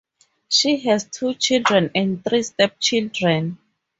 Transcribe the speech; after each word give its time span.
She 0.49 0.77
has 0.89 1.03
two 1.07 1.35
children 1.35 1.91
and 1.93 2.23
three 2.25 2.41
stepchildren. 2.41 3.59